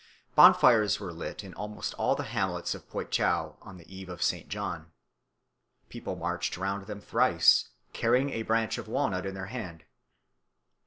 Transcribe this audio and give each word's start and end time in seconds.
Bonfires 0.33 0.99
were 0.99 1.13
lit 1.13 1.43
in 1.43 1.53
almost 1.53 1.93
all 1.93 2.15
the 2.15 2.23
hamlets 2.23 2.73
of 2.73 2.89
Poitou 2.89 3.53
on 3.61 3.77
the 3.77 3.85
Eve 3.95 4.09
of 4.09 4.23
St. 4.23 4.49
John. 4.49 4.91
People 5.89 6.15
marched 6.15 6.57
round 6.57 6.87
them 6.87 6.99
thrice, 7.01 7.69
carrying 7.93 8.31
a 8.31 8.41
branch 8.41 8.79
of 8.79 8.87
walnut 8.87 9.27
in 9.27 9.35
their 9.35 9.45
hand. 9.53 9.83